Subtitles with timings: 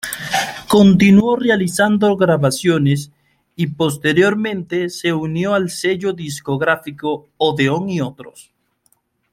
[0.67, 3.11] Continuó realizando grabaciones
[3.55, 8.51] y, posteriormente, se unió al sello discográfico Odeón y otros.